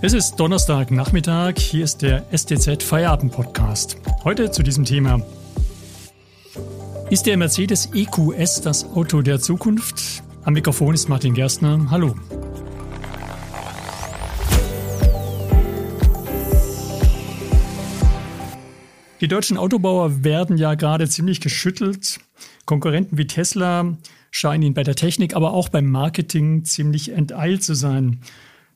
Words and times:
Es 0.00 0.12
ist 0.12 0.36
Donnerstagnachmittag, 0.36 1.58
hier 1.58 1.82
ist 1.82 2.02
der 2.02 2.24
STZ 2.30 2.84
Feierabend 2.84 3.32
Podcast. 3.32 3.96
Heute 4.22 4.48
zu 4.52 4.62
diesem 4.62 4.84
Thema. 4.84 5.20
Ist 7.10 7.26
der 7.26 7.36
Mercedes 7.36 7.90
EQS 7.92 8.60
das 8.60 8.84
Auto 8.84 9.22
der 9.22 9.40
Zukunft? 9.40 10.22
Am 10.44 10.52
Mikrofon 10.52 10.94
ist 10.94 11.08
Martin 11.08 11.34
Gerstner. 11.34 11.90
Hallo. 11.90 12.14
Die 19.20 19.26
deutschen 19.26 19.56
Autobauer 19.56 20.22
werden 20.22 20.58
ja 20.58 20.76
gerade 20.76 21.08
ziemlich 21.08 21.40
geschüttelt. 21.40 22.20
Konkurrenten 22.66 23.18
wie 23.18 23.26
Tesla 23.26 23.96
scheinen 24.30 24.62
ihnen 24.62 24.74
bei 24.74 24.84
der 24.84 24.94
Technik, 24.94 25.34
aber 25.34 25.54
auch 25.54 25.68
beim 25.68 25.86
Marketing 25.86 26.64
ziemlich 26.64 27.10
enteilt 27.10 27.64
zu 27.64 27.74
sein. 27.74 28.20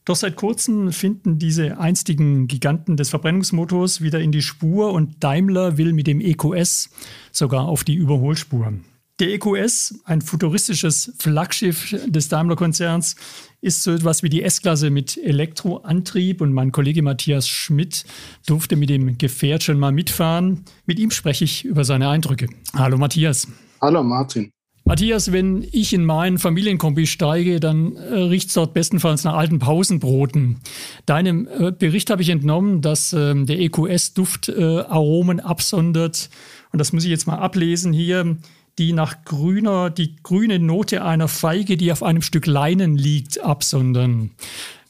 Doch 0.05 0.17
seit 0.17 0.37
kurzem 0.37 0.93
finden 0.93 1.39
diese 1.39 1.79
einstigen 1.79 2.49
Giganten 2.49 2.97
des 2.97 3.11
Verbrennungsmotors 3.11 4.01
wieder 4.01 4.21
in 4.21 4.33
die 4.33 4.43
Spur 4.43 4.93
und 4.93 5.23
Daimler 5.23 5.79
will 5.79 5.93
mit 5.93 6.09
dem 6.09 6.21
EQS 6.21 6.91
sogar 7.31 7.67
auf 7.67 7.85
die 7.85 7.95
Überholspur. 7.95 8.73
Der 9.21 9.29
EQS, 9.35 10.01
ein 10.05 10.21
futuristisches 10.21 11.13
Flaggschiff 11.19 11.95
des 12.07 12.29
Daimler-Konzerns, 12.29 13.15
ist 13.61 13.85
so 13.85 13.93
etwas 13.93 14.25
wie 14.25 14.29
die 14.29 14.43
S-Klasse 14.43 14.91
mit 14.91 15.17
Elektroantrieb 15.17 16.41
und 16.41 16.53
mein 16.53 16.73
Kollege 16.73 17.03
Matthias 17.03 17.47
Schmidt 17.47 18.05
durfte 18.47 18.75
mit 18.75 18.91
dem 18.91 19.19
Gefährt 19.19 19.63
schon 19.63 19.79
mal 19.79 19.93
mitfahren. 19.93 20.65
Mit 20.87 20.99
ihm 20.99 21.13
spreche 21.13 21.45
ich 21.45 21.65
über 21.65 21.85
seine 21.85 22.09
Eindrücke. 22.09 22.49
Hallo 22.75 22.99
Matthias. 22.99 23.47
Hallo 23.81 24.03
Martin. 24.03 24.51
Matthias, 24.85 25.31
wenn 25.31 25.65
ich 25.71 25.93
in 25.93 26.05
meinen 26.05 26.39
Familienkombi 26.39 27.07
steige, 27.07 27.61
dann 27.61 27.95
äh, 27.97 28.15
riecht 28.15 28.49
es 28.49 28.55
dort 28.55 28.75
bestenfalls 28.75 29.23
nach 29.23 29.35
alten 29.35 29.59
Pausenbroten. 29.59 30.59
Deinem 31.07 31.47
äh, 31.47 31.71
Bericht 31.71 32.11
habe 32.11 32.23
ich 32.23 32.31
entnommen, 32.31 32.81
dass 32.81 33.13
äh, 33.13 33.35
der 33.45 33.61
EQS 33.61 34.15
Duftaromen 34.15 35.41
absondert. 35.41 36.31
Und 36.73 36.79
das 36.81 36.93
muss 36.93 37.05
ich 37.05 37.11
jetzt 37.11 37.27
mal 37.27 37.39
ablesen 37.39 37.93
hier. 37.93 38.37
Die 38.79 38.93
nach 38.93 39.25
grüner, 39.25 39.91
die 39.91 40.17
grüne 40.23 40.59
Note 40.59 41.05
einer 41.05 41.29
Feige, 41.29 41.77
die 41.77 41.93
auf 41.93 42.03
einem 42.03 42.23
Stück 42.23 42.47
Leinen 42.47 42.97
liegt, 42.97 43.41
absondern. 43.45 44.31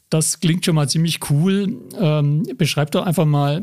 Das 0.09 0.39
klingt 0.39 0.65
schon 0.65 0.75
mal 0.75 0.87
ziemlich 0.87 1.19
cool. 1.29 1.77
Ähm, 1.99 2.47
beschreib 2.57 2.91
doch 2.91 3.05
einfach 3.05 3.25
mal, 3.25 3.61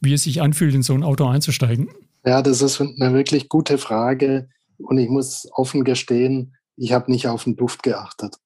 wie 0.00 0.14
es 0.14 0.24
sich 0.24 0.40
anfühlt, 0.40 0.74
in 0.74 0.82
so 0.82 0.94
ein 0.94 1.04
Auto 1.04 1.26
einzusteigen. 1.26 1.90
Ja, 2.24 2.42
das 2.42 2.62
ist 2.62 2.80
eine 2.80 3.12
wirklich 3.12 3.48
gute 3.48 3.76
Frage 3.76 4.48
und 4.82 4.98
ich 4.98 5.08
muss 5.08 5.48
offen 5.52 5.84
gestehen, 5.84 6.56
ich 6.76 6.92
habe 6.92 7.10
nicht 7.10 7.28
auf 7.28 7.44
den 7.44 7.56
Duft 7.56 7.82
geachtet. 7.82 8.36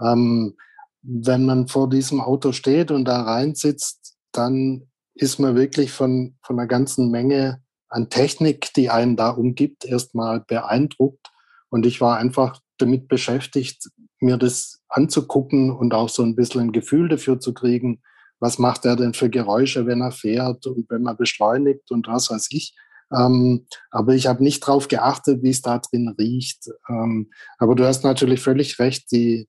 Ähm, 0.00 0.56
wenn 1.02 1.44
man 1.44 1.68
vor 1.68 1.88
diesem 1.88 2.20
Auto 2.20 2.52
steht 2.52 2.90
und 2.90 3.04
da 3.04 3.22
reinsitzt, 3.22 4.16
dann 4.32 4.88
ist 5.14 5.38
man 5.38 5.54
wirklich 5.54 5.92
von, 5.92 6.36
von 6.42 6.58
einer 6.58 6.66
ganzen 6.66 7.10
Menge 7.10 7.62
an 7.88 8.10
Technik, 8.10 8.72
die 8.74 8.90
einen 8.90 9.16
da 9.16 9.30
umgibt, 9.30 9.84
erstmal 9.84 10.40
beeindruckt. 10.40 11.30
Und 11.68 11.86
ich 11.86 12.00
war 12.00 12.16
einfach 12.16 12.60
damit 12.78 13.08
beschäftigt, 13.08 13.90
mir 14.20 14.36
das 14.36 14.82
anzugucken 14.88 15.70
und 15.70 15.94
auch 15.94 16.08
so 16.08 16.22
ein 16.22 16.34
bisschen 16.34 16.62
ein 16.62 16.72
Gefühl 16.72 17.08
dafür 17.08 17.38
zu 17.38 17.54
kriegen, 17.54 18.02
was 18.40 18.58
macht 18.58 18.84
er 18.84 18.96
denn 18.96 19.14
für 19.14 19.30
Geräusche, 19.30 19.86
wenn 19.86 20.00
er 20.00 20.10
fährt 20.10 20.66
und 20.66 20.90
wenn 20.90 21.02
man 21.02 21.16
beschleunigt 21.16 21.90
und 21.90 22.08
was 22.08 22.30
weiß 22.30 22.48
ich. 22.50 22.74
Ähm, 23.16 23.66
aber 23.90 24.14
ich 24.14 24.26
habe 24.26 24.42
nicht 24.42 24.62
darauf 24.62 24.88
geachtet, 24.88 25.42
wie 25.42 25.50
es 25.50 25.62
da 25.62 25.78
drin 25.78 26.14
riecht. 26.18 26.68
Ähm, 26.88 27.30
aber 27.58 27.74
du 27.74 27.86
hast 27.86 28.04
natürlich 28.04 28.40
völlig 28.40 28.78
recht, 28.78 29.10
die, 29.12 29.48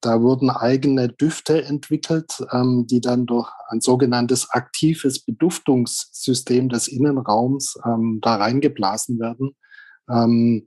da 0.00 0.20
wurden 0.20 0.50
eigene 0.50 1.08
Düfte 1.08 1.64
entwickelt, 1.64 2.44
ähm, 2.52 2.86
die 2.88 3.00
dann 3.00 3.26
durch 3.26 3.50
ein 3.68 3.80
sogenanntes 3.80 4.50
aktives 4.50 5.24
Beduftungssystem 5.24 6.68
des 6.68 6.88
Innenraums 6.88 7.76
ähm, 7.84 8.18
da 8.22 8.36
reingeblasen 8.36 9.18
werden. 9.18 9.56
Ähm, 10.10 10.66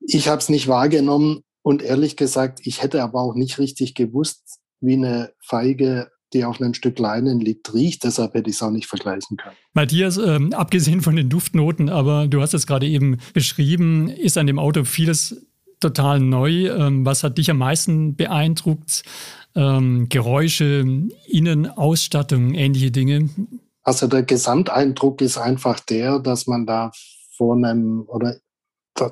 ich 0.00 0.28
habe 0.28 0.38
es 0.38 0.48
nicht 0.48 0.68
wahrgenommen 0.68 1.42
und 1.62 1.82
ehrlich 1.82 2.16
gesagt, 2.16 2.60
ich 2.64 2.82
hätte 2.82 3.02
aber 3.02 3.22
auch 3.22 3.34
nicht 3.34 3.58
richtig 3.58 3.94
gewusst, 3.94 4.60
wie 4.80 4.94
eine 4.94 5.32
Feige 5.42 6.10
die 6.34 6.44
auf 6.44 6.60
einem 6.60 6.74
Stück 6.74 6.98
Leinen 6.98 7.40
liegt, 7.40 7.72
riecht. 7.72 8.04
Deshalb 8.04 8.34
hätte 8.34 8.50
ich 8.50 8.56
es 8.56 8.62
auch 8.62 8.70
nicht 8.70 8.86
vergleichen 8.86 9.36
können. 9.36 9.56
Matthias, 9.72 10.18
ähm, 10.18 10.52
abgesehen 10.52 11.00
von 11.00 11.16
den 11.16 11.28
Duftnoten, 11.28 11.88
aber 11.88 12.26
du 12.26 12.40
hast 12.40 12.54
es 12.54 12.66
gerade 12.66 12.86
eben 12.86 13.18
beschrieben, 13.32 14.08
ist 14.08 14.36
an 14.36 14.46
dem 14.46 14.58
Auto 14.58 14.84
vieles 14.84 15.46
total 15.80 16.20
neu. 16.20 16.68
Ähm, 16.68 17.06
was 17.06 17.22
hat 17.22 17.38
dich 17.38 17.50
am 17.50 17.58
meisten 17.58 18.16
beeindruckt? 18.16 19.02
Ähm, 19.54 20.08
Geräusche, 20.08 20.84
Innenausstattung, 21.26 22.54
ähnliche 22.54 22.90
Dinge? 22.90 23.30
Also 23.82 24.06
der 24.06 24.22
Gesamteindruck 24.22 25.20
ist 25.20 25.38
einfach 25.38 25.78
der, 25.80 26.18
dass 26.18 26.46
man 26.46 26.66
da 26.66 26.90
vor 27.36 27.56
einem 27.56 28.04
oder 28.08 28.36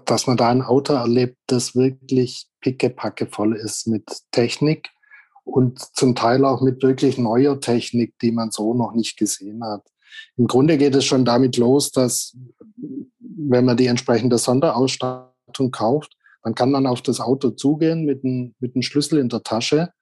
dass 0.04 0.26
man 0.26 0.36
da 0.36 0.48
ein 0.48 0.62
Auto 0.62 0.94
erlebt, 0.94 1.36
das 1.46 1.74
wirklich 1.74 2.46
pickepacke 2.60 3.26
voll 3.26 3.54
ist 3.54 3.86
mit 3.86 4.04
Technik 4.30 4.90
und 5.44 5.80
zum 5.94 6.14
Teil 6.14 6.44
auch 6.44 6.60
mit 6.60 6.82
wirklich 6.82 7.18
neuer 7.18 7.60
Technik, 7.60 8.18
die 8.20 8.32
man 8.32 8.50
so 8.50 8.74
noch 8.74 8.92
nicht 8.92 9.16
gesehen 9.16 9.64
hat. 9.64 9.82
Im 10.36 10.46
Grunde 10.46 10.78
geht 10.78 10.94
es 10.94 11.04
schon 11.04 11.24
damit 11.24 11.56
los, 11.56 11.90
dass 11.90 12.36
wenn 13.18 13.64
man 13.64 13.76
die 13.76 13.86
entsprechende 13.86 14.38
Sonderausstattung 14.38 15.70
kauft, 15.70 16.16
dann 16.42 16.54
kann 16.54 16.70
man 16.70 16.86
auf 16.86 17.02
das 17.02 17.20
Auto 17.20 17.50
zugehen 17.50 18.04
mit 18.04 18.24
einem, 18.24 18.54
mit 18.58 18.74
einem 18.74 18.82
Schlüssel 18.82 19.18
in 19.18 19.28
der 19.28 19.42
Tasche 19.42 19.92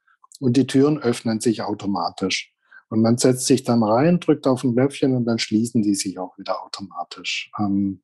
und 0.41 0.57
die 0.57 0.67
Türen 0.67 0.99
öffnen 0.99 1.41
sich 1.41 1.63
automatisch. 1.63 2.53
Und 2.89 3.03
man 3.03 3.19
setzt 3.19 3.47
sich 3.47 3.63
dann 3.63 3.83
rein, 3.83 4.19
drückt 4.19 4.47
auf 4.47 4.65
ein 4.65 4.73
Knöpfchen 4.73 5.15
und 5.15 5.25
dann 5.25 5.39
schließen 5.39 5.83
die 5.83 5.95
sich 5.95 6.19
auch 6.19 6.37
wieder 6.39 6.65
automatisch. 6.65 7.51
Ähm, 7.59 8.03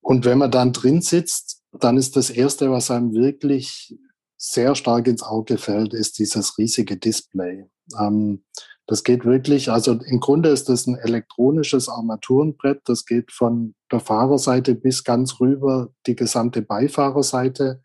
und 0.00 0.24
wenn 0.24 0.38
man 0.38 0.50
dann 0.50 0.72
drin 0.72 1.00
sitzt, 1.00 1.62
dann 1.72 1.96
ist 1.96 2.16
das 2.16 2.30
Erste, 2.30 2.70
was 2.70 2.90
einem 2.90 3.14
wirklich 3.14 3.96
sehr 4.42 4.74
stark 4.74 5.06
ins 5.06 5.22
Auge 5.22 5.56
fällt, 5.56 5.94
ist 5.94 6.18
dieses 6.18 6.58
riesige 6.58 6.96
Display. 6.96 7.64
Ähm, 7.98 8.42
das 8.88 9.04
geht 9.04 9.24
wirklich, 9.24 9.70
also 9.70 9.92
im 9.92 10.18
Grunde 10.18 10.48
ist 10.48 10.68
das 10.68 10.88
ein 10.88 10.96
elektronisches 10.96 11.88
Armaturenbrett, 11.88 12.80
das 12.84 13.06
geht 13.06 13.30
von 13.30 13.76
der 13.92 14.00
Fahrerseite 14.00 14.74
bis 14.74 15.04
ganz 15.04 15.38
rüber 15.38 15.90
die 16.06 16.16
gesamte 16.16 16.60
Beifahrerseite 16.60 17.84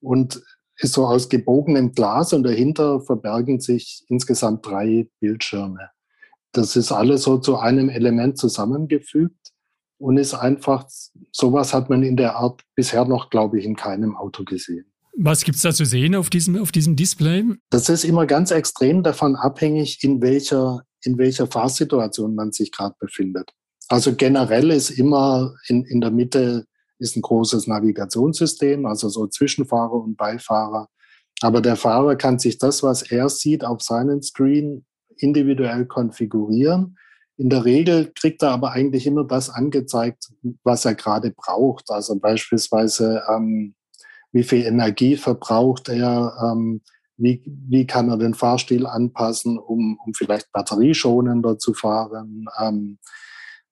und 0.00 0.42
ist 0.78 0.94
so 0.94 1.06
aus 1.06 1.28
gebogenem 1.28 1.92
Glas 1.92 2.32
und 2.32 2.44
dahinter 2.44 3.02
verbergen 3.02 3.60
sich 3.60 4.04
insgesamt 4.08 4.66
drei 4.66 5.08
Bildschirme. 5.20 5.90
Das 6.52 6.76
ist 6.76 6.92
alles 6.92 7.24
so 7.24 7.36
zu 7.38 7.58
einem 7.58 7.90
Element 7.90 8.38
zusammengefügt 8.38 9.52
und 9.98 10.16
ist 10.16 10.34
einfach, 10.34 10.88
sowas 11.30 11.74
hat 11.74 11.90
man 11.90 12.02
in 12.02 12.16
der 12.16 12.36
Art 12.36 12.62
bisher 12.74 13.04
noch, 13.04 13.28
glaube 13.28 13.58
ich, 13.58 13.66
in 13.66 13.76
keinem 13.76 14.16
Auto 14.16 14.44
gesehen. 14.44 14.93
Was 15.16 15.44
gibt 15.44 15.56
es 15.56 15.62
da 15.62 15.72
zu 15.72 15.84
sehen 15.84 16.14
auf 16.14 16.28
diesem, 16.28 16.60
auf 16.60 16.72
diesem 16.72 16.96
Display? 16.96 17.44
Das 17.70 17.88
ist 17.88 18.04
immer 18.04 18.26
ganz 18.26 18.50
extrem 18.50 19.02
davon 19.02 19.36
abhängig, 19.36 20.02
in 20.02 20.20
welcher, 20.20 20.82
in 21.02 21.18
welcher 21.18 21.46
Fahrsituation 21.46 22.34
man 22.34 22.52
sich 22.52 22.72
gerade 22.72 22.96
befindet. 22.98 23.50
Also 23.88 24.14
generell 24.14 24.70
ist 24.70 24.90
immer 24.90 25.54
in, 25.68 25.84
in 25.84 26.00
der 26.00 26.10
Mitte 26.10 26.66
ist 26.98 27.16
ein 27.16 27.22
großes 27.22 27.66
Navigationssystem, 27.66 28.86
also 28.86 29.08
so 29.08 29.26
Zwischenfahrer 29.26 29.92
und 29.92 30.16
Beifahrer. 30.16 30.88
Aber 31.40 31.60
der 31.60 31.76
Fahrer 31.76 32.16
kann 32.16 32.38
sich 32.38 32.58
das, 32.58 32.82
was 32.82 33.02
er 33.02 33.28
sieht, 33.28 33.64
auf 33.64 33.82
seinen 33.82 34.22
Screen 34.22 34.84
individuell 35.16 35.86
konfigurieren. 35.86 36.96
In 37.36 37.50
der 37.50 37.64
Regel 37.64 38.12
kriegt 38.14 38.42
er 38.42 38.50
aber 38.50 38.70
eigentlich 38.72 39.06
immer 39.06 39.24
das 39.24 39.50
angezeigt, 39.50 40.30
was 40.62 40.84
er 40.84 40.94
gerade 40.94 41.32
braucht. 41.32 41.90
Also 41.90 42.18
beispielsweise 42.18 43.22
ähm, 43.28 43.74
wie 44.34 44.42
viel 44.42 44.66
Energie 44.66 45.16
verbraucht 45.16 45.88
er, 45.88 46.36
ähm, 46.42 46.82
wie, 47.16 47.42
wie 47.46 47.86
kann 47.86 48.10
er 48.10 48.18
den 48.18 48.34
Fahrstil 48.34 48.84
anpassen, 48.84 49.58
um, 49.58 49.96
um 50.04 50.12
vielleicht 50.12 50.50
batterieschonender 50.52 51.56
zu 51.58 51.72
fahren. 51.72 52.46
Ähm, 52.60 52.98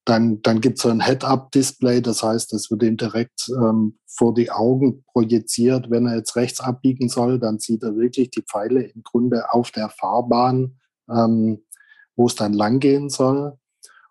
dann, 0.04 0.40
dann 0.42 0.60
gibt 0.60 0.78
es 0.78 0.82
so 0.82 0.88
ein 0.88 1.04
Head-Up-Display, 1.04 2.00
das 2.00 2.22
heißt, 2.22 2.52
es 2.54 2.70
wird 2.70 2.84
ihm 2.84 2.96
direkt 2.96 3.48
ähm, 3.50 3.98
vor 4.06 4.34
die 4.34 4.50
Augen 4.50 5.04
projiziert. 5.12 5.90
Wenn 5.90 6.06
er 6.06 6.16
jetzt 6.16 6.36
rechts 6.36 6.60
abbiegen 6.60 7.08
soll, 7.08 7.40
dann 7.40 7.58
sieht 7.58 7.82
er 7.82 7.96
wirklich 7.96 8.30
die 8.30 8.42
Pfeile 8.42 8.82
im 8.82 9.02
Grunde 9.02 9.52
auf 9.52 9.72
der 9.72 9.88
Fahrbahn, 9.88 10.78
ähm, 11.10 11.64
wo 12.14 12.26
es 12.26 12.36
dann 12.36 12.52
langgehen 12.52 13.10
soll. 13.10 13.58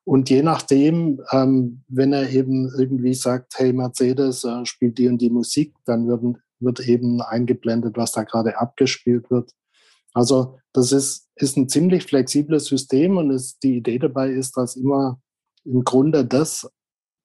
Und 0.04 0.30
je 0.30 0.42
nachdem, 0.42 1.22
ähm, 1.32 1.84
wenn 1.88 2.14
er 2.14 2.30
eben 2.30 2.70
irgendwie 2.78 3.14
sagt, 3.14 3.54
hey 3.58 3.72
Mercedes, 3.72 4.44
äh, 4.44 4.66
spielt 4.66 4.98
die 4.98 5.08
und 5.08 5.20
die 5.22 5.30
Musik, 5.30 5.74
dann 5.86 6.08
wird, 6.08 6.38
wird 6.62 6.80
eben 6.82 7.22
eingeblendet, 7.22 7.98
was 7.98 8.12
da 8.12 8.24
gerade 8.24 8.58
abgespielt 8.58 9.30
wird. 9.30 9.52
Also 10.14 10.60
das 10.74 10.92
ist, 10.92 11.30
ist 11.36 11.58
ein 11.58 11.70
ziemlich 11.70 12.06
flexibles 12.06 12.66
System 12.66 13.18
und 13.18 13.32
es, 13.32 13.60
die 13.60 13.78
Idee 13.78 14.00
dabei 14.00 14.32
ist, 14.32 14.58
dass 14.58 14.76
immer 14.76 15.22
im 15.64 15.84
Grunde 15.84 16.26
das, 16.26 16.70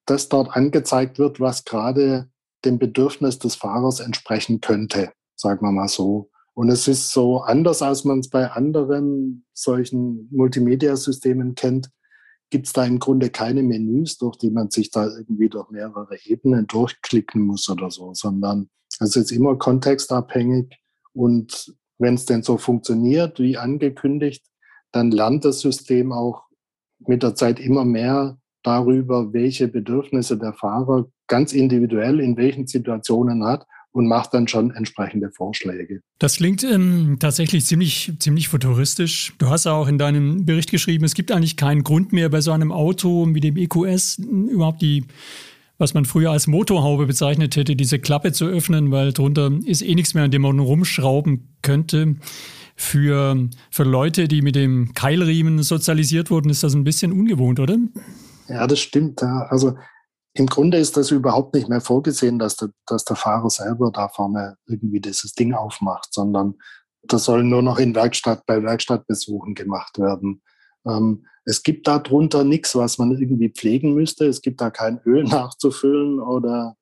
das 0.06 0.29
dort 0.29 0.55
angezeigt 0.55 1.19
wird, 1.19 1.41
was 1.41 1.65
gerade 1.65 2.31
dem 2.65 2.79
Bedürfnis 2.79 3.38
des 3.38 3.56
Fahrers 3.56 4.00
entsprechen 4.00 4.61
könnte, 4.61 5.12
sagen 5.35 5.62
wir 5.62 5.73
mal 5.73 5.88
so. 5.88 6.31
Und 6.55 6.71
es 6.71 6.88
ist 6.88 7.11
so 7.11 7.41
anders, 7.41 7.83
als 7.83 8.05
man 8.05 8.21
es 8.21 8.31
bei 8.31 8.50
anderen 8.50 9.44
solchen 9.53 10.29
Multimedia-Systemen 10.31 11.55
kennt, 11.55 11.91
gibt 12.50 12.67
es 12.67 12.73
da 12.73 12.85
im 12.85 12.99
Grunde 12.99 13.31
keine 13.31 13.62
Menüs, 13.62 14.19
durch 14.19 14.37
die 14.37 14.50
man 14.50 14.71
sich 14.71 14.91
da 14.91 15.06
irgendwie 15.06 15.49
durch 15.49 15.69
mehrere 15.71 16.17
Ebenen 16.25 16.67
durchklicken 16.67 17.43
muss 17.43 17.69
oder 17.69 17.91
so, 17.91 18.15
sondern 18.15 18.71
es 19.01 19.17
ist 19.17 19.33
immer 19.33 19.57
kontextabhängig 19.57 20.79
und 21.13 21.75
wenn 21.99 22.15
es 22.15 22.27
denn 22.27 22.43
so 22.43 22.59
funktioniert, 22.59 23.39
wie 23.39 23.57
angekündigt, 23.57 24.45
dann 24.93 25.11
lernt 25.11 25.45
das 25.45 25.61
System 25.61 26.13
auch 26.13 26.45
mit 26.99 27.23
der 27.23 27.35
Zeit 27.35 27.61
immer 27.61 27.85
mehr 27.85 28.39
darüber, 28.63 29.33
welche 29.33 29.69
Bedürfnisse 29.69 30.37
der 30.37 30.53
Fahrer 30.53 31.07
ganz 31.27 31.53
individuell 31.53 32.21
in 32.21 32.37
welchen 32.37 32.67
Situationen 32.67 33.45
hat 33.45 33.67
und 33.93 34.09
macht 34.09 34.35
dann 34.35 34.47
schon 34.47 34.73
entsprechende 34.73 35.31
Vorschläge. 35.31 36.01
Das 36.19 36.37
klingt 36.37 36.63
ähm, 36.65 37.17
tatsächlich 37.19 37.65
ziemlich, 37.65 38.13
ziemlich 38.19 38.49
futuristisch. 38.49 39.35
Du 39.39 39.49
hast 39.49 39.67
auch 39.67 39.89
in 39.89 39.97
deinem 39.97 40.45
Bericht 40.45 40.71
geschrieben, 40.71 41.05
es 41.05 41.15
gibt 41.15 41.33
eigentlich 41.33 41.57
keinen 41.57 41.83
Grund 41.83 42.13
mehr 42.13 42.29
bei 42.29 42.43
so 42.43 42.53
einem 42.53 42.73
Auto 42.73 43.27
wie 43.33 43.41
dem 43.41 43.57
EQS 43.57 44.19
überhaupt 44.19 44.83
die 44.83 45.05
was 45.78 45.94
man 45.94 46.05
früher 46.05 46.31
als 46.31 46.46
Motorhaube 46.46 47.06
bezeichnet 47.06 47.56
hätte, 47.56 47.76
diese 47.76 47.99
Klappe 47.99 48.32
zu 48.32 48.46
öffnen, 48.46 48.90
weil 48.90 49.12
drunter 49.12 49.50
ist 49.64 49.82
eh 49.82 49.94
nichts 49.94 50.14
mehr, 50.14 50.25
an 50.25 50.31
dem 50.31 50.43
man 50.43 50.58
rumschrauben 50.58 51.56
könnte. 51.62 52.17
Für, 52.78 53.49
für 53.70 53.84
Leute, 53.84 54.28
die 54.28 54.43
mit 54.43 54.55
dem 54.55 54.93
Keilriemen 54.93 55.62
sozialisiert 55.62 56.31
wurden, 56.31 56.50
ist 56.50 56.62
das 56.62 56.75
ein 56.75 56.84
bisschen 56.84 57.12
ungewohnt, 57.12 57.58
oder? 57.58 57.78
Ja, 58.49 58.67
das 58.67 58.81
stimmt. 58.81 59.23
Ja. 59.23 59.46
Also 59.49 59.76
im 60.34 60.46
Grunde 60.46 60.76
ist 60.76 60.96
das 60.96 61.11
überhaupt 61.11 61.55
nicht 61.55 61.69
mehr 61.69 61.81
vorgesehen, 61.81 62.38
dass 62.38 62.56
der, 62.56 62.69
dass 62.87 63.05
der 63.05 63.17
Fahrer 63.17 63.49
selber 63.49 63.90
da 63.90 64.08
vorne 64.08 64.56
irgendwie 64.67 65.00
dieses 65.00 65.32
Ding 65.32 65.55
aufmacht, 65.55 66.12
sondern 66.12 66.56
das 67.02 67.25
soll 67.25 67.44
nur 67.44 67.62
noch 67.62 67.78
in 67.78 67.94
Werkstatt, 67.94 68.44
bei 68.46 68.62
Werkstattbesuchen 68.62 69.55
gemacht 69.55 69.99
werden. 69.99 70.43
Ähm, 70.87 71.26
es 71.47 71.63
gibt 71.63 71.87
darunter 71.87 72.45
nichts, 72.45 72.75
was 72.75 72.99
man 72.99 73.13
irgendwie 73.13 73.49
pflegen 73.49 73.95
müsste. 73.95 74.27
Es 74.27 74.43
gibt 74.43 74.61
da 74.61 74.71
kein 74.71 75.01
Öl 75.07 75.25
nachzufüllen 75.25 76.21
oder 76.21 76.77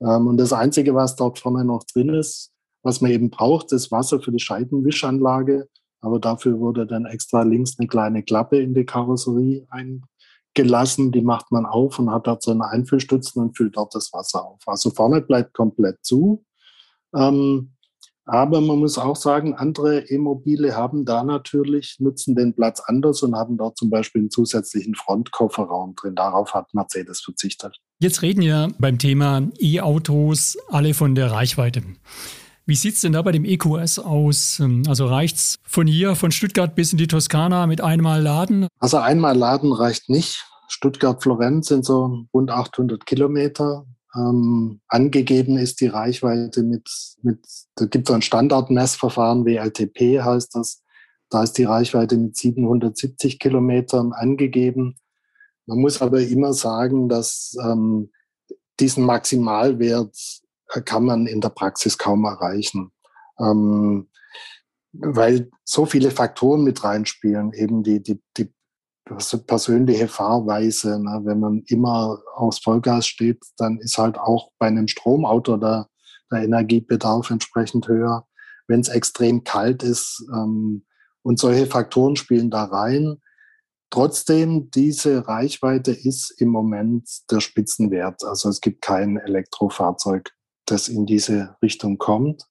ähm, 0.00 0.26
und 0.26 0.38
das 0.38 0.52
Einzige, 0.52 0.94
was 0.94 1.16
dort 1.16 1.38
vorne 1.38 1.64
noch 1.64 1.84
drin 1.84 2.08
ist, 2.08 2.52
was 2.82 3.00
man 3.00 3.10
eben 3.10 3.30
braucht, 3.30 3.72
ist 3.72 3.90
Wasser 3.90 4.20
für 4.20 4.32
die 4.32 4.38
Scheibenwischanlage. 4.38 5.68
Aber 6.00 6.20
dafür 6.20 6.58
wurde 6.60 6.86
dann 6.86 7.06
extra 7.06 7.42
links 7.42 7.78
eine 7.78 7.88
kleine 7.88 8.22
Klappe 8.22 8.58
in 8.60 8.72
die 8.72 8.84
Karosserie 8.84 9.66
eingelassen. 9.68 11.10
Die 11.10 11.22
macht 11.22 11.50
man 11.50 11.66
auf 11.66 11.98
und 11.98 12.10
hat 12.10 12.28
dort 12.28 12.42
so 12.42 12.52
einen 12.52 12.62
Einfüllstützen 12.62 13.42
und 13.42 13.56
füllt 13.56 13.76
dort 13.76 13.94
das 13.94 14.12
Wasser 14.12 14.46
auf. 14.46 14.60
Also 14.66 14.90
vorne 14.90 15.20
bleibt 15.20 15.54
komplett 15.54 15.98
zu. 16.02 16.44
Ähm, 17.14 17.72
aber 18.28 18.60
man 18.60 18.78
muss 18.78 18.98
auch 18.98 19.16
sagen, 19.16 19.54
andere 19.54 20.08
E-Mobile 20.08 20.76
haben 20.76 21.04
da 21.04 21.24
natürlich, 21.24 21.96
nutzen 21.98 22.36
den 22.36 22.54
Platz 22.54 22.80
anders 22.86 23.22
und 23.22 23.34
haben 23.34 23.56
dort 23.56 23.76
zum 23.78 23.90
Beispiel 23.90 24.20
einen 24.20 24.30
zusätzlichen 24.30 24.94
Frontkofferraum 24.94 25.94
drin. 25.94 26.14
Darauf 26.14 26.54
hat 26.54 26.72
Mercedes 26.74 27.20
verzichtet. 27.20 27.78
Jetzt 28.00 28.22
reden 28.22 28.42
ja 28.42 28.68
beim 28.78 28.98
Thema 28.98 29.48
E-Autos 29.58 30.56
alle 30.68 30.94
von 30.94 31.14
der 31.14 31.32
Reichweite. 31.32 31.82
Wie 32.66 32.74
sieht 32.74 32.96
es 32.96 33.00
denn 33.00 33.14
da 33.14 33.22
bei 33.22 33.32
dem 33.32 33.46
EQS 33.46 33.98
aus? 33.98 34.62
Also 34.86 35.06
reicht 35.06 35.36
es 35.36 35.58
von 35.62 35.86
hier, 35.86 36.14
von 36.14 36.30
Stuttgart 36.30 36.74
bis 36.74 36.92
in 36.92 36.98
die 36.98 37.06
Toskana 37.06 37.66
mit 37.66 37.80
einmal 37.80 38.20
Laden? 38.20 38.68
Also 38.78 38.98
einmal 38.98 39.36
Laden 39.36 39.72
reicht 39.72 40.10
nicht. 40.10 40.44
Stuttgart-Florenz 40.68 41.68
sind 41.68 41.86
so 41.86 42.26
rund 42.34 42.50
800 42.50 43.06
Kilometer. 43.06 43.86
Ähm, 44.14 44.80
angegeben 44.88 45.58
ist 45.58 45.80
die 45.80 45.86
Reichweite 45.86 46.62
mit, 46.62 46.88
mit 47.22 47.40
da 47.74 47.86
gibt 47.86 48.08
es 48.08 48.14
ein 48.14 48.22
Standardmessverfahren, 48.22 49.44
WLTP 49.44 50.22
heißt 50.22 50.54
das. 50.54 50.82
Da 51.30 51.42
ist 51.42 51.58
die 51.58 51.64
Reichweite 51.64 52.16
mit 52.16 52.36
770 52.36 53.38
Kilometern 53.38 54.12
angegeben. 54.12 54.96
Man 55.66 55.80
muss 55.80 56.00
aber 56.00 56.22
immer 56.22 56.54
sagen, 56.54 57.10
dass 57.10 57.54
ähm, 57.62 58.10
diesen 58.80 59.04
Maximalwert 59.04 60.16
kann 60.84 61.04
man 61.04 61.26
in 61.26 61.40
der 61.40 61.50
Praxis 61.50 61.98
kaum 61.98 62.24
erreichen, 62.24 62.92
ähm, 63.38 64.08
weil 64.92 65.50
so 65.64 65.84
viele 65.84 66.10
Faktoren 66.10 66.64
mit 66.64 66.82
reinspielen, 66.82 67.52
eben 67.52 67.82
die, 67.82 68.02
die, 68.02 68.22
die 68.36 68.52
persönliche 69.46 70.08
Fahrweise. 70.08 71.02
Ne? 71.02 71.20
Wenn 71.24 71.40
man 71.40 71.62
immer 71.66 72.18
aufs 72.34 72.58
Vollgas 72.58 73.06
steht, 73.06 73.42
dann 73.56 73.78
ist 73.78 73.98
halt 73.98 74.18
auch 74.18 74.50
bei 74.58 74.66
einem 74.66 74.88
Stromauto 74.88 75.56
der, 75.56 75.88
der 76.30 76.42
Energiebedarf 76.42 77.30
entsprechend 77.30 77.88
höher. 77.88 78.26
Wenn 78.66 78.80
es 78.80 78.88
extrem 78.88 79.44
kalt 79.44 79.82
ist 79.82 80.24
ähm, 80.34 80.84
und 81.22 81.38
solche 81.38 81.66
Faktoren 81.66 82.16
spielen 82.16 82.50
da 82.50 82.64
rein. 82.64 83.18
Trotzdem, 83.90 84.70
diese 84.70 85.26
Reichweite 85.26 85.92
ist 85.92 86.30
im 86.38 86.50
Moment 86.50 87.08
der 87.30 87.40
Spitzenwert. 87.40 88.22
Also 88.24 88.50
es 88.50 88.60
gibt 88.60 88.82
kein 88.82 89.16
Elektrofahrzeug, 89.16 90.30
das 90.66 90.88
in 90.88 91.06
diese 91.06 91.56
Richtung 91.62 91.96
kommt. 91.96 92.44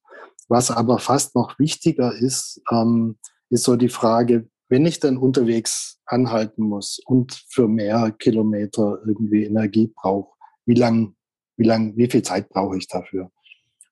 Was 0.47 0.71
aber 0.71 0.97
fast 0.97 1.35
noch 1.35 1.59
wichtiger 1.59 2.13
ist, 2.13 2.61
ähm, 2.71 3.17
ist 3.49 3.63
so 3.63 3.75
die 3.75 3.89
Frage, 3.89 4.49
wenn 4.69 4.85
ich 4.85 4.99
dann 4.99 5.17
unterwegs 5.17 5.99
anhalten 6.05 6.63
muss 6.63 6.99
und 7.05 7.33
für 7.49 7.67
mehr 7.67 8.11
Kilometer 8.11 8.99
irgendwie 9.05 9.45
Energie 9.45 9.91
brauche, 9.95 10.35
wie 10.65 10.75
lang, 10.75 11.15
wie 11.55 11.65
lang, 11.65 11.95
wie 11.95 12.09
viel 12.09 12.21
Zeit 12.21 12.49
brauche 12.49 12.77
ich 12.77 12.87
dafür? 12.87 13.31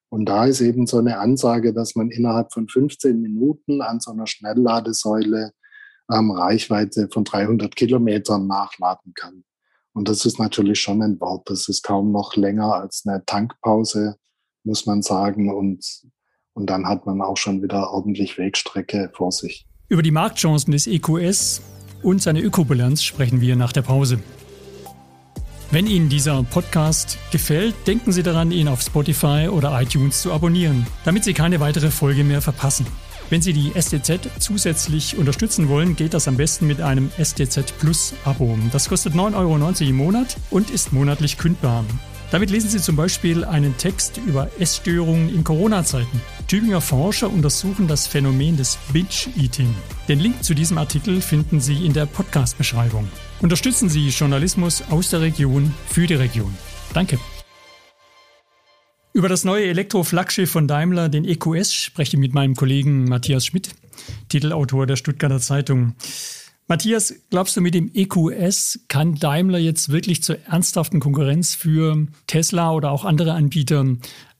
Und 0.08 0.26
da 0.26 0.44
ist 0.44 0.60
eben 0.60 0.86
so 0.86 0.98
eine 0.98 1.18
Ansage, 1.18 1.72
dass 1.72 1.94
man 1.96 2.10
innerhalb 2.10 2.52
von 2.52 2.68
15 2.68 3.20
Minuten 3.20 3.82
an 3.82 4.00
so 4.00 4.12
einer 4.12 4.26
Schnellladesäule 4.26 5.52
ähm, 6.12 6.30
Reichweite 6.30 7.08
von 7.12 7.24
300 7.24 7.74
Kilometern 7.74 8.46
nachladen 8.46 9.12
kann. 9.14 9.44
Und 9.92 10.08
das 10.08 10.24
ist 10.26 10.38
natürlich 10.38 10.80
schon 10.80 11.02
ein 11.02 11.20
Wort. 11.20 11.48
Das 11.50 11.68
ist 11.68 11.82
kaum 11.82 12.12
noch 12.12 12.36
länger 12.36 12.74
als 12.74 13.04
eine 13.06 13.24
Tankpause, 13.24 14.16
muss 14.62 14.86
man 14.86 15.02
sagen. 15.02 15.52
Und, 15.52 16.02
und 16.52 16.70
dann 16.70 16.86
hat 16.86 17.06
man 17.06 17.22
auch 17.22 17.36
schon 17.36 17.62
wieder 17.62 17.90
ordentlich 17.90 18.38
Wegstrecke 18.38 19.10
vor 19.14 19.32
sich. 19.32 19.66
Über 19.88 20.02
die 20.02 20.10
Marktchancen 20.10 20.72
des 20.72 20.88
EQS 20.88 21.62
und 22.02 22.20
seine 22.20 22.40
Ökobilanz 22.40 23.04
sprechen 23.04 23.40
wir 23.40 23.54
nach 23.54 23.70
der 23.70 23.82
Pause. 23.82 24.18
Wenn 25.70 25.86
Ihnen 25.86 26.08
dieser 26.08 26.42
Podcast 26.42 27.18
gefällt, 27.30 27.74
denken 27.86 28.10
Sie 28.10 28.24
daran, 28.24 28.50
ihn 28.50 28.66
auf 28.66 28.82
Spotify 28.82 29.48
oder 29.48 29.80
iTunes 29.80 30.22
zu 30.22 30.32
abonnieren, 30.32 30.86
damit 31.04 31.22
Sie 31.22 31.34
keine 31.34 31.60
weitere 31.60 31.92
Folge 31.92 32.24
mehr 32.24 32.42
verpassen. 32.42 32.84
Wenn 33.30 33.42
Sie 33.42 33.52
die 33.52 33.80
STZ 33.80 34.28
zusätzlich 34.40 35.18
unterstützen 35.18 35.68
wollen, 35.68 35.94
geht 35.94 36.14
das 36.14 36.26
am 36.26 36.36
besten 36.36 36.66
mit 36.66 36.80
einem 36.80 37.10
STZ 37.22 37.78
Plus 37.78 38.14
Abo. 38.24 38.58
Das 38.72 38.88
kostet 38.88 39.14
9,90 39.14 39.36
Euro 39.36 39.90
im 39.90 39.96
Monat 39.96 40.36
und 40.50 40.70
ist 40.70 40.92
monatlich 40.92 41.38
kündbar. 41.38 41.84
Damit 42.30 42.50
lesen 42.50 42.68
Sie 42.68 42.80
zum 42.80 42.96
Beispiel 42.96 43.44
einen 43.44 43.76
Text 43.76 44.18
über 44.26 44.50
Essstörungen 44.58 45.32
in 45.32 45.44
Corona-Zeiten. 45.44 46.20
Tübinger 46.48 46.80
Forscher 46.80 47.30
untersuchen 47.30 47.86
das 47.86 48.06
Phänomen 48.08 48.56
des 48.56 48.78
Binge-Eating. 48.92 49.72
Den 50.08 50.18
Link 50.18 50.42
zu 50.42 50.54
diesem 50.54 50.76
Artikel 50.78 51.20
finden 51.20 51.60
Sie 51.60 51.86
in 51.86 51.92
der 51.92 52.06
Podcast-Beschreibung. 52.06 53.08
Unterstützen 53.40 53.88
Sie 53.88 54.08
Journalismus 54.08 54.82
aus 54.90 55.10
der 55.10 55.20
Region 55.20 55.72
für 55.88 56.06
die 56.06 56.14
Region. 56.14 56.52
Danke. 56.92 57.18
Über 59.12 59.28
das 59.28 59.44
neue 59.44 59.66
Elektro-Flaggschiff 59.66 60.50
von 60.50 60.68
Daimler, 60.68 61.08
den 61.08 61.24
EQS, 61.24 61.72
spreche 61.72 62.16
ich 62.16 62.20
mit 62.20 62.34
meinem 62.34 62.54
Kollegen 62.54 63.04
Matthias 63.04 63.46
Schmidt, 63.46 63.70
Titelautor 64.28 64.86
der 64.86 64.96
Stuttgarter 64.96 65.40
Zeitung. 65.40 65.94
Matthias, 66.68 67.14
glaubst 67.30 67.56
du, 67.56 67.60
mit 67.60 67.74
dem 67.74 67.92
EQS 67.94 68.80
kann 68.88 69.14
Daimler 69.14 69.58
jetzt 69.58 69.90
wirklich 69.90 70.24
zur 70.24 70.40
ernsthaften 70.46 70.98
Konkurrenz 70.98 71.54
für 71.54 72.08
Tesla 72.26 72.72
oder 72.72 72.90
auch 72.90 73.04
andere 73.04 73.34
Anbieter 73.34 73.84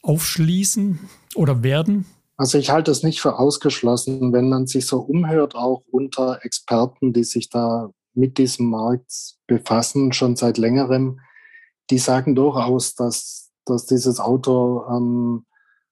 aufschließen 0.03 0.99
oder 1.37 1.63
werden? 1.63 2.05
Also 2.37 2.59
ich 2.59 2.71
halte 2.71 2.91
es 2.91 3.05
nicht 3.05 3.21
für 3.21 3.39
ausgeschlossen, 3.39 4.33
wenn 4.33 4.49
man 4.49 4.67
sich 4.67 4.87
so 4.87 4.99
umhört, 4.99 5.55
auch 5.55 5.85
unter 5.91 6.41
Experten, 6.43 7.13
die 7.13 7.25
sich 7.25 7.49
da 7.49 7.91
mit 8.13 8.39
diesem 8.39 8.71
Markt 8.71 9.37
befassen, 9.47 10.13
schon 10.13 10.35
seit 10.35 10.59
längerem, 10.59 11.21
die 11.91 11.99
sagen 11.99 12.35
durchaus, 12.35 12.95
dass, 12.95 13.53
dass 13.65 13.87
dieses 13.87 14.19
Auto 14.19 14.85
ähm, 14.91 15.47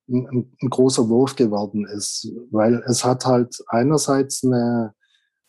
ein, 0.09 0.53
ein 0.61 0.71
großer 0.71 1.09
Wurf 1.09 1.37
geworden 1.37 1.87
ist, 1.87 2.29
weil 2.51 2.83
es 2.89 3.05
hat 3.05 3.25
halt 3.25 3.57
einerseits 3.69 4.45
eine 4.45 4.95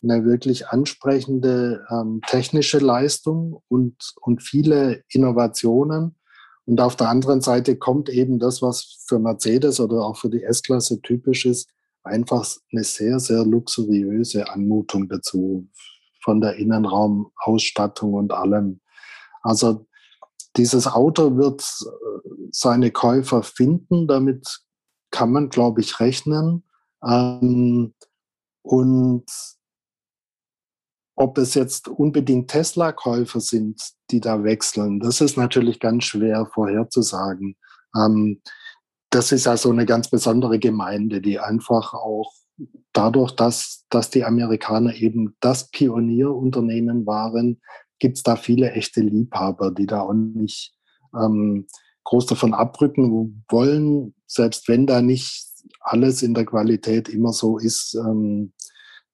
eine 0.08 0.24
wirklich 0.24 0.68
ansprechende 0.68 1.84
ähm, 1.90 2.20
technische 2.26 2.78
Leistung 2.78 3.62
und, 3.68 4.14
und 4.20 4.42
viele 4.42 5.02
Innovationen. 5.08 6.16
Und 6.64 6.80
auf 6.80 6.96
der 6.96 7.08
anderen 7.08 7.40
Seite 7.40 7.76
kommt 7.76 8.08
eben 8.08 8.38
das, 8.38 8.62
was 8.62 9.04
für 9.06 9.18
Mercedes 9.18 9.80
oder 9.80 10.04
auch 10.04 10.16
für 10.16 10.30
die 10.30 10.42
S-Klasse 10.42 11.00
typisch 11.00 11.46
ist, 11.46 11.68
einfach 12.02 12.48
eine 12.72 12.84
sehr, 12.84 13.20
sehr 13.20 13.44
luxuriöse 13.44 14.48
Anmutung 14.50 15.08
dazu, 15.08 15.68
von 16.22 16.40
der 16.40 16.56
Innenraumausstattung 16.56 18.14
und 18.14 18.32
allem. 18.32 18.80
Also 19.42 19.86
dieses 20.56 20.86
Auto 20.86 21.36
wird 21.36 21.62
äh, 21.62 22.30
seine 22.50 22.90
Käufer 22.90 23.42
finden, 23.42 24.08
damit 24.08 24.60
kann 25.10 25.30
man, 25.30 25.48
glaube 25.50 25.80
ich, 25.80 26.00
rechnen. 26.00 26.64
Ähm, 27.04 27.94
und 28.62 29.24
ob 31.16 31.38
es 31.38 31.54
jetzt 31.54 31.88
unbedingt 31.88 32.48
Tesla-Käufer 32.50 33.40
sind, 33.40 33.80
die 34.10 34.20
da 34.20 34.44
wechseln, 34.44 35.00
das 35.00 35.20
ist 35.20 35.36
natürlich 35.36 35.80
ganz 35.80 36.04
schwer 36.04 36.46
vorherzusagen. 36.46 37.56
Ähm, 37.96 38.42
das 39.10 39.32
ist 39.32 39.46
ja 39.46 39.56
so 39.56 39.70
eine 39.70 39.86
ganz 39.86 40.10
besondere 40.10 40.58
Gemeinde, 40.58 41.20
die 41.20 41.38
einfach 41.38 41.94
auch 41.94 42.32
dadurch, 42.92 43.32
dass, 43.32 43.84
dass 43.90 44.10
die 44.10 44.24
Amerikaner 44.24 44.94
eben 44.94 45.36
das 45.40 45.70
Pionierunternehmen 45.70 47.06
waren, 47.06 47.60
gibt 47.98 48.18
es 48.18 48.22
da 48.22 48.36
viele 48.36 48.72
echte 48.72 49.00
Liebhaber, 49.00 49.70
die 49.70 49.86
da 49.86 50.02
auch 50.02 50.12
nicht 50.12 50.74
ähm, 51.14 51.66
groß 52.04 52.26
davon 52.26 52.54
abrücken 52.54 53.44
wollen, 53.48 54.14
selbst 54.26 54.68
wenn 54.68 54.86
da 54.86 55.00
nicht 55.00 55.46
alles 55.80 56.22
in 56.22 56.34
der 56.34 56.44
Qualität 56.44 57.08
immer 57.08 57.32
so 57.32 57.58
ist, 57.58 57.94
ähm, 57.94 58.52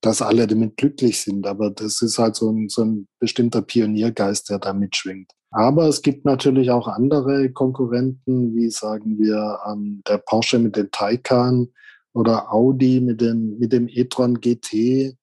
dass 0.03 0.21
alle 0.21 0.47
damit 0.47 0.75
glücklich 0.77 1.21
sind. 1.21 1.47
Aber 1.47 1.71
das 1.71 2.01
ist 2.01 2.19
halt 2.19 2.35
so 2.35 2.51
ein, 2.51 2.67
so 2.67 2.83
ein 2.83 3.07
bestimmter 3.19 3.61
Pioniergeist, 3.61 4.49
der 4.49 4.59
da 4.59 4.73
mitschwingt. 4.73 5.31
Aber 5.51 5.87
es 5.87 6.01
gibt 6.01 6.25
natürlich 6.25 6.71
auch 6.71 6.87
andere 6.87 7.51
Konkurrenten, 7.51 8.55
wie 8.55 8.69
sagen 8.69 9.17
wir 9.17 9.59
ähm, 9.71 10.01
der 10.07 10.17
Porsche 10.17 10.59
mit 10.59 10.75
dem 10.75 10.91
Taycan 10.91 11.67
oder 12.13 12.51
Audi 12.51 12.99
mit 12.99 13.21
dem, 13.21 13.57
mit 13.59 13.71
dem 13.71 13.87
e-tron 13.87 14.41
GT 14.41 15.15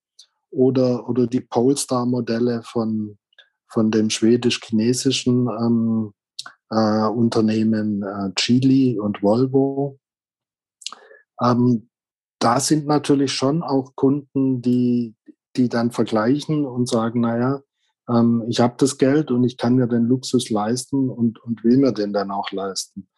oder, 0.51 1.09
oder 1.09 1.27
die 1.27 1.41
Polestar-Modelle 1.41 2.63
von, 2.63 3.19
von 3.69 3.91
dem 3.91 4.09
schwedisch-chinesischen 4.09 5.49
ähm, 5.49 6.13
äh, 6.71 7.07
Unternehmen 7.09 8.03
äh, 8.03 8.31
Geely 8.35 8.99
und 8.99 9.23
Volvo. 9.23 9.99
Ähm, 11.43 11.90
da 12.41 12.59
sind 12.59 12.87
natürlich 12.87 13.33
schon 13.33 13.63
auch 13.63 13.95
Kunden, 13.95 14.63
die, 14.63 15.15
die 15.57 15.69
dann 15.69 15.93
vergleichen 15.93 16.67
und 16.67 16.89
sagen, 16.89 17.21
naja, 17.21 17.61
ähm, 18.09 18.45
ich 18.49 18.61
habe 18.61 18.75
das 18.79 18.99
Geld 18.99 19.31
und 19.31 19.45
ich 19.45 19.57
kann 19.57 19.77
mir 19.77 19.87
den 19.87 20.05
Luxus 20.05 20.51
leisten 20.51 21.11
und, 21.11 21.39
und 21.45 21.63
will 21.63 21.77
mir 21.77 21.93
den 21.93 22.13
dann 22.13 22.31
auch 22.31 22.51
leisten. 22.51 23.09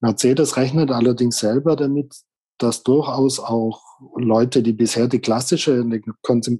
Mercedes 0.00 0.56
rechnet 0.56 0.90
allerdings 0.90 1.38
selber 1.38 1.76
damit, 1.76 2.14
dass 2.58 2.82
durchaus 2.82 3.40
auch 3.40 3.82
Leute, 4.16 4.62
die 4.62 4.72
bisher 4.72 5.08
die 5.08 5.18
klassische, 5.18 5.84
die 5.84 6.02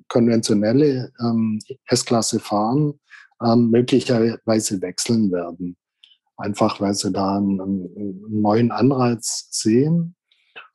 konventionelle 0.09 1.13
ähm, 1.21 1.61
S-Klasse 1.87 2.41
fahren, 2.41 2.99
ähm, 3.43 3.71
möglicherweise 3.71 4.83
wechseln 4.83 5.31
werden. 5.31 5.77
Einfach 6.37 6.81
weil 6.81 6.95
sie 6.95 7.13
da 7.13 7.37
einen, 7.37 7.61
einen 7.61 8.41
neuen 8.43 8.73
Anreiz 8.73 9.49
sehen 9.51 10.17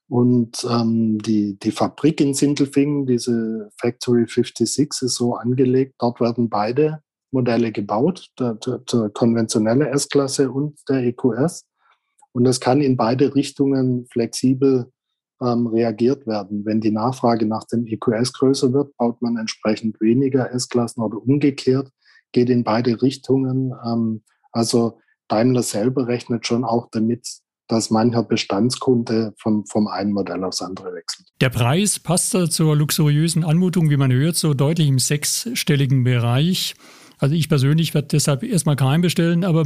und 0.07 0.65
ähm, 0.69 1.17
die, 1.19 1.57
die 1.57 1.71
Fabrik 1.71 2.21
in 2.21 2.33
Sindelfingen, 2.33 3.07
diese 3.07 3.69
Factory 3.79 4.25
56, 4.27 5.01
ist 5.01 5.15
so 5.15 5.35
angelegt. 5.35 5.95
Dort 5.97 6.21
werden 6.21 6.49
beide 6.49 7.01
Modelle 7.31 7.71
gebaut, 7.71 8.29
der, 8.39 8.53
der, 8.55 8.79
der 8.79 9.09
konventionelle 9.09 9.89
S-Klasse 9.89 10.51
und 10.51 10.77
der 10.87 11.03
EQS. 11.05 11.65
Und 12.33 12.45
es 12.45 12.59
kann 12.59 12.81
in 12.81 12.97
beide 12.97 13.33
Richtungen 13.33 14.05
flexibel 14.11 14.91
ähm, 15.41 15.67
reagiert 15.67 16.27
werden. 16.27 16.65
Wenn 16.65 16.81
die 16.81 16.91
Nachfrage 16.91 17.45
nach 17.45 17.63
dem 17.65 17.85
EQS 17.87 18.33
größer 18.33 18.73
wird, 18.73 18.95
baut 18.97 19.21
man 19.21 19.37
entsprechend 19.37 19.99
weniger 19.99 20.51
S-Klassen 20.53 21.01
oder 21.01 21.17
umgekehrt, 21.17 21.89
geht 22.31 22.49
in 22.49 22.63
beide 22.63 23.01
Richtungen. 23.01 23.73
Ähm, 23.85 24.23
also 24.51 24.99
Daimler 25.27 25.63
selber 25.63 26.07
rechnet 26.07 26.45
schon 26.45 26.63
auch 26.63 26.89
damit, 26.91 27.27
dass 27.67 27.89
mancher 27.89 28.23
Bestandskunde 28.23 29.33
vom, 29.37 29.65
vom 29.65 29.87
einen 29.87 30.11
Modell 30.11 30.43
aufs 30.43 30.61
andere 30.61 30.93
wechselt. 30.93 31.27
Der 31.41 31.49
Preis 31.49 31.99
passt 31.99 32.31
zur 32.31 32.75
luxuriösen 32.75 33.43
Anmutung, 33.43 33.89
wie 33.89 33.97
man 33.97 34.11
hört, 34.11 34.35
so 34.35 34.53
deutlich 34.53 34.87
im 34.87 34.99
sechsstelligen 34.99 36.03
Bereich. 36.03 36.75
Also 37.19 37.35
ich 37.35 37.49
persönlich 37.49 37.93
werde 37.93 38.07
deshalb 38.11 38.43
erstmal 38.43 38.75
keinen 38.75 39.01
bestellen, 39.01 39.43
aber 39.43 39.65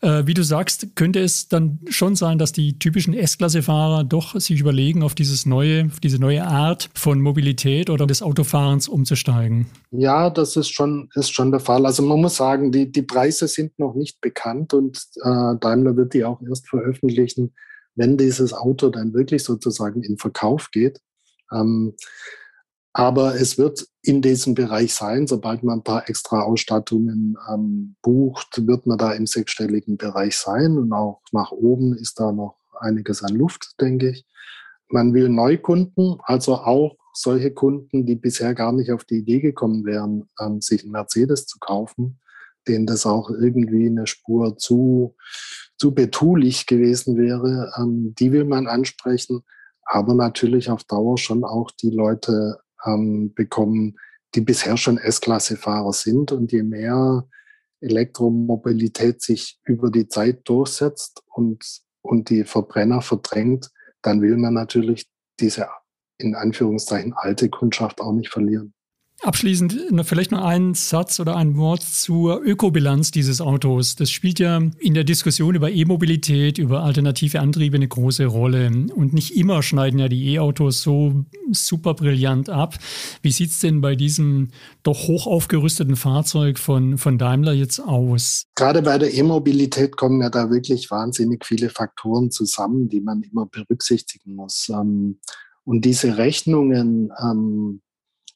äh, 0.00 0.26
wie 0.26 0.34
du 0.34 0.42
sagst, 0.42 0.94
könnte 0.94 1.20
es 1.20 1.48
dann 1.48 1.78
schon 1.88 2.16
sein, 2.16 2.38
dass 2.38 2.52
die 2.52 2.78
typischen 2.78 3.14
S-Klasse-Fahrer 3.14 4.04
doch 4.04 4.38
sich 4.40 4.60
überlegen, 4.60 5.02
auf 5.02 5.14
dieses 5.14 5.46
neue, 5.46 5.88
diese 6.02 6.18
neue 6.18 6.44
Art 6.44 6.90
von 6.94 7.20
Mobilität 7.20 7.90
oder 7.90 8.06
des 8.06 8.22
Autofahrens 8.22 8.88
umzusteigen. 8.88 9.66
Ja, 9.90 10.30
das 10.30 10.56
ist 10.56 10.70
schon, 10.70 11.08
ist 11.14 11.32
schon 11.32 11.50
der 11.50 11.60
Fall. 11.60 11.86
Also 11.86 12.02
man 12.02 12.20
muss 12.20 12.36
sagen, 12.36 12.72
die, 12.72 12.90
die 12.90 13.02
Preise 13.02 13.48
sind 13.48 13.78
noch 13.78 13.94
nicht 13.94 14.20
bekannt 14.20 14.74
und 14.74 14.98
äh, 15.22 15.56
Daimler 15.60 15.96
wird 15.96 16.14
die 16.14 16.24
auch 16.24 16.40
erst 16.42 16.68
veröffentlichen, 16.68 17.52
wenn 17.94 18.16
dieses 18.16 18.52
Auto 18.52 18.88
dann 18.88 19.12
wirklich 19.12 19.44
sozusagen 19.44 20.02
in 20.02 20.18
Verkauf 20.18 20.70
geht. 20.70 21.00
Ähm, 21.52 21.94
aber 22.92 23.36
es 23.40 23.56
wird 23.56 23.86
in 24.02 24.20
diesem 24.20 24.54
Bereich 24.54 24.94
sein, 24.94 25.26
sobald 25.26 25.62
man 25.62 25.78
ein 25.78 25.84
paar 25.84 26.08
extra 26.10 26.42
Ausstattungen 26.42 27.38
ähm, 27.50 27.96
bucht, 28.02 28.66
wird 28.66 28.86
man 28.86 28.98
da 28.98 29.12
im 29.12 29.26
sechsstelligen 29.26 29.96
Bereich 29.96 30.36
sein. 30.36 30.76
Und 30.76 30.92
auch 30.92 31.22
nach 31.32 31.52
oben 31.52 31.96
ist 31.96 32.20
da 32.20 32.32
noch 32.32 32.56
einiges 32.80 33.22
an 33.22 33.34
Luft, 33.34 33.80
denke 33.80 34.10
ich. 34.10 34.26
Man 34.88 35.14
will 35.14 35.30
Neukunden, 35.30 36.18
also 36.24 36.56
auch 36.56 36.96
solche 37.14 37.50
Kunden, 37.52 38.04
die 38.04 38.16
bisher 38.16 38.54
gar 38.54 38.72
nicht 38.72 38.90
auf 38.90 39.04
die 39.04 39.18
Idee 39.18 39.40
gekommen 39.40 39.86
wären, 39.86 40.28
ähm, 40.38 40.60
sich 40.60 40.82
einen 40.82 40.92
Mercedes 40.92 41.46
zu 41.46 41.58
kaufen, 41.58 42.20
denen 42.68 42.86
das 42.86 43.06
auch 43.06 43.30
irgendwie 43.30 43.86
eine 43.86 44.06
Spur 44.06 44.58
zu, 44.58 45.14
zu 45.78 45.94
betulich 45.94 46.66
gewesen 46.66 47.16
wäre, 47.16 47.72
ähm, 47.78 48.14
die 48.18 48.32
will 48.32 48.44
man 48.44 48.66
ansprechen. 48.66 49.42
Aber 49.84 50.14
natürlich 50.14 50.70
auf 50.70 50.84
Dauer 50.84 51.16
schon 51.16 51.44
auch 51.44 51.70
die 51.70 51.90
Leute 51.90 52.61
ähm, 52.86 53.32
bekommen, 53.34 53.96
die 54.34 54.40
bisher 54.40 54.76
schon 54.76 54.98
S-Klasse-Fahrer 54.98 55.92
sind. 55.92 56.32
Und 56.32 56.52
je 56.52 56.62
mehr 56.62 57.26
Elektromobilität 57.80 59.20
sich 59.22 59.60
über 59.64 59.90
die 59.90 60.08
Zeit 60.08 60.48
durchsetzt 60.48 61.22
und, 61.26 61.64
und 62.00 62.30
die 62.30 62.44
Verbrenner 62.44 63.02
verdrängt, 63.02 63.70
dann 64.02 64.20
will 64.20 64.36
man 64.36 64.54
natürlich 64.54 65.08
diese 65.40 65.68
in 66.18 66.34
Anführungszeichen 66.34 67.14
alte 67.14 67.48
Kundschaft 67.48 68.00
auch 68.00 68.12
nicht 68.12 68.30
verlieren. 68.30 68.74
Abschließend 69.24 69.78
vielleicht 70.02 70.32
noch 70.32 70.42
ein 70.42 70.74
Satz 70.74 71.20
oder 71.20 71.36
ein 71.36 71.56
Wort 71.56 71.84
zur 71.84 72.42
Ökobilanz 72.42 73.12
dieses 73.12 73.40
Autos. 73.40 73.94
Das 73.94 74.10
spielt 74.10 74.40
ja 74.40 74.60
in 74.78 74.94
der 74.94 75.04
Diskussion 75.04 75.54
über 75.54 75.70
E-Mobilität, 75.70 76.58
über 76.58 76.82
alternative 76.82 77.38
Antriebe 77.38 77.76
eine 77.76 77.86
große 77.86 78.26
Rolle. 78.26 78.66
Und 78.92 79.12
nicht 79.12 79.36
immer 79.36 79.62
schneiden 79.62 80.00
ja 80.00 80.08
die 80.08 80.34
E-Autos 80.34 80.82
so 80.82 81.24
super 81.52 81.94
brillant 81.94 82.50
ab. 82.50 82.74
Wie 83.22 83.30
sieht 83.30 83.50
es 83.50 83.60
denn 83.60 83.80
bei 83.80 83.94
diesem 83.94 84.48
doch 84.82 85.06
hoch 85.06 85.28
aufgerüsteten 85.28 85.94
Fahrzeug 85.94 86.58
von, 86.58 86.98
von 86.98 87.16
Daimler 87.16 87.52
jetzt 87.52 87.78
aus? 87.78 88.46
Gerade 88.56 88.82
bei 88.82 88.98
der 88.98 89.14
E-Mobilität 89.14 89.96
kommen 89.96 90.20
ja 90.20 90.30
da 90.30 90.50
wirklich 90.50 90.90
wahnsinnig 90.90 91.46
viele 91.46 91.70
Faktoren 91.70 92.32
zusammen, 92.32 92.88
die 92.88 93.00
man 93.00 93.22
immer 93.22 93.46
berücksichtigen 93.46 94.34
muss. 94.34 94.68
Ähm, 94.68 95.20
und 95.64 95.84
diese 95.84 96.16
Rechnungen, 96.16 97.12
ähm, 97.22 97.82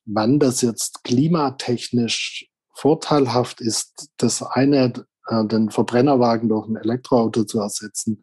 wann 0.06 0.38
das 0.38 0.62
jetzt 0.62 1.04
klimatechnisch 1.04 2.48
vorteilhaft 2.74 3.60
ist, 3.60 4.08
das 4.16 4.42
eine, 4.42 4.92
äh, 5.28 5.44
den 5.46 5.70
Verbrennerwagen 5.70 6.48
durch 6.48 6.68
ein 6.68 6.76
Elektroauto 6.76 7.44
zu 7.44 7.60
ersetzen, 7.60 8.22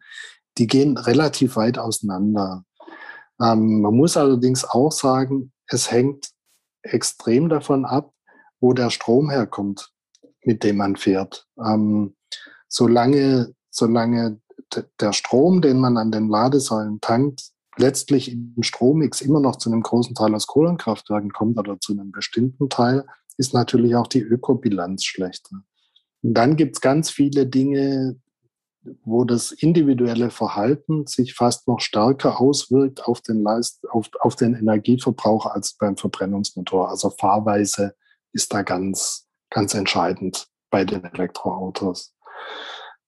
die 0.58 0.66
gehen 0.66 0.96
relativ 0.96 1.56
weit 1.56 1.78
auseinander. 1.78 2.64
Ähm, 3.40 3.80
man 3.80 3.94
muss 3.94 4.16
allerdings 4.16 4.64
auch 4.64 4.92
sagen, 4.92 5.52
es 5.66 5.90
hängt 5.90 6.30
extrem 6.82 7.48
davon 7.48 7.84
ab, 7.84 8.12
wo 8.60 8.72
der 8.72 8.90
Strom 8.90 9.30
herkommt, 9.30 9.92
mit 10.42 10.62
dem 10.62 10.76
man 10.76 10.96
fährt. 10.96 11.46
Ähm, 11.58 12.14
solange, 12.68 13.54
solange 13.70 14.40
der 15.00 15.12
Strom, 15.12 15.60
den 15.62 15.78
man 15.78 15.96
an 15.96 16.12
den 16.12 16.28
Ladesäulen 16.28 17.00
tankt, 17.00 17.50
letztlich 17.76 18.30
im 18.30 18.62
Strommix 18.62 19.20
immer 19.20 19.40
noch 19.40 19.56
zu 19.56 19.70
einem 19.70 19.82
großen 19.82 20.14
Teil 20.14 20.34
aus 20.34 20.46
Kohlenkraftwerken 20.46 21.32
kommt 21.32 21.58
oder 21.58 21.78
zu 21.80 21.92
einem 21.92 22.12
bestimmten 22.12 22.68
Teil, 22.68 23.04
ist 23.36 23.54
natürlich 23.54 23.96
auch 23.96 24.06
die 24.06 24.20
Ökobilanz 24.20 25.04
schlechter. 25.04 25.62
Und 26.22 26.34
dann 26.34 26.56
gibt 26.56 26.76
es 26.76 26.80
ganz 26.80 27.10
viele 27.10 27.46
Dinge, 27.46 28.16
wo 29.02 29.24
das 29.24 29.50
individuelle 29.50 30.30
Verhalten 30.30 31.06
sich 31.06 31.34
fast 31.34 31.66
noch 31.68 31.80
stärker 31.80 32.40
auswirkt 32.40 33.04
auf 33.04 33.20
den, 33.20 33.42
Leist 33.42 33.88
auf, 33.90 34.10
auf 34.20 34.36
den 34.36 34.54
Energieverbrauch 34.54 35.46
als 35.46 35.74
beim 35.74 35.96
Verbrennungsmotor. 35.96 36.90
Also 36.90 37.10
Fahrweise 37.10 37.94
ist 38.32 38.52
da 38.52 38.62
ganz, 38.62 39.26
ganz 39.50 39.74
entscheidend 39.74 40.48
bei 40.70 40.84
den 40.84 41.04
Elektroautos. 41.04 42.14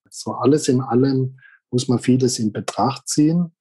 So 0.08 0.32
alles 0.32 0.68
in 0.68 0.80
allem 0.80 1.38
muss 1.70 1.88
man 1.88 1.98
vieles 1.98 2.38
in 2.38 2.52
Betracht 2.52 3.08
ziehen. 3.08 3.52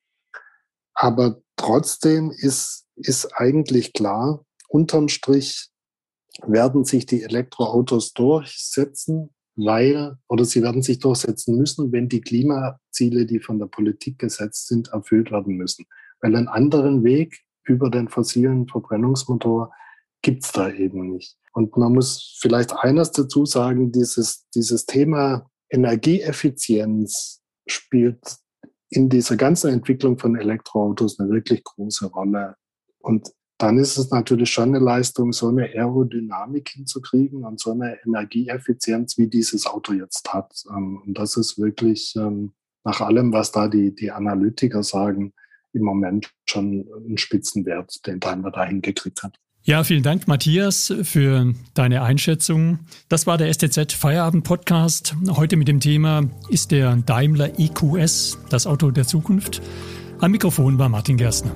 Aber 0.95 1.41
trotzdem 1.57 2.31
ist, 2.31 2.85
ist 2.95 3.25
eigentlich 3.35 3.93
klar, 3.93 4.45
unterm 4.69 5.09
Strich 5.09 5.69
werden 6.43 6.83
sich 6.85 7.05
die 7.05 7.23
Elektroautos 7.23 8.13
durchsetzen, 8.13 9.29
weil, 9.55 10.17
oder 10.27 10.43
sie 10.43 10.61
werden 10.61 10.81
sich 10.81 10.99
durchsetzen 10.99 11.57
müssen, 11.57 11.91
wenn 11.91 12.09
die 12.09 12.21
Klimaziele, 12.21 13.25
die 13.25 13.39
von 13.39 13.59
der 13.59 13.67
Politik 13.67 14.19
gesetzt 14.19 14.67
sind, 14.67 14.89
erfüllt 14.89 15.31
werden 15.31 15.55
müssen. 15.55 15.85
Weil 16.21 16.35
einen 16.35 16.47
anderen 16.47 17.03
Weg 17.03 17.41
über 17.63 17.89
den 17.89 18.09
fossilen 18.09 18.67
Verbrennungsmotor 18.67 19.71
gibt's 20.21 20.51
da 20.51 20.71
eben 20.71 21.11
nicht. 21.11 21.37
Und 21.53 21.75
man 21.77 21.93
muss 21.93 22.37
vielleicht 22.41 22.73
eines 22.73 23.11
dazu 23.11 23.45
sagen, 23.45 23.91
dieses, 23.91 24.45
dieses 24.53 24.85
Thema 24.85 25.49
Energieeffizienz 25.69 27.41
spielt 27.65 28.37
in 28.89 29.09
dieser 29.09 29.37
ganzen 29.37 29.71
Entwicklung 29.71 30.17
von 30.17 30.35
Elektroautos 30.35 31.19
eine 31.19 31.29
wirklich 31.29 31.63
große 31.63 32.07
Rolle. 32.07 32.55
Und 32.99 33.31
dann 33.57 33.77
ist 33.77 33.97
es 33.97 34.11
natürlich 34.11 34.51
schon 34.51 34.75
eine 34.75 34.79
Leistung, 34.79 35.31
so 35.31 35.47
eine 35.47 35.63
Aerodynamik 35.63 36.69
hinzukriegen 36.69 37.45
und 37.45 37.59
so 37.59 37.71
eine 37.71 37.97
Energieeffizienz, 38.05 39.17
wie 39.17 39.27
dieses 39.27 39.65
Auto 39.65 39.93
jetzt 39.93 40.33
hat. 40.33 40.53
Ähm, 40.69 41.01
und 41.05 41.17
das 41.17 41.37
ist 41.37 41.57
wirklich 41.57 42.13
ähm, 42.17 42.53
nach 42.83 43.01
allem, 43.01 43.31
was 43.33 43.51
da 43.51 43.67
die, 43.67 43.95
die 43.95 44.11
Analytiker 44.11 44.83
sagen, 44.83 45.33
im 45.73 45.83
Moment 45.83 46.33
schon 46.45 46.87
ein 47.07 47.17
Spitzenwert, 47.17 48.05
den 48.07 48.19
Daimler 48.19 48.51
da 48.51 48.65
hingekriegt 48.65 49.23
hat. 49.23 49.37
Ja, 49.67 49.83
vielen 49.83 50.03
Dank, 50.03 50.27
Matthias, 50.27 50.93
für 51.01 51.55
deine 51.73 52.03
Einschätzung. 52.03 52.77
Das 53.09 53.25
war 53.25 53.39
der 53.39 53.51
STZ 53.51 53.93
Feierabend 53.93 54.43
Podcast. 54.43 55.15
Heute 55.27 55.57
mit 55.57 55.67
dem 55.67 55.79
Thema 55.79 56.29
Ist 56.49 56.69
der 56.69 56.95
Daimler 56.97 57.59
EQS 57.59 58.37
das 58.51 58.67
Auto 58.67 58.91
der 58.91 59.07
Zukunft? 59.07 59.63
Am 60.19 60.29
Mikrofon 60.29 60.77
war 60.77 60.87
Martin 60.87 61.17
Gerstner. 61.17 61.55